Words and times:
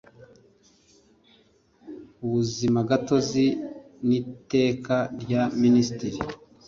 ubuzimagatozi 2.25 3.45
n 4.05 4.09
Iteka 4.19 4.95
rya 5.21 5.43
Minisitiri 5.61 6.19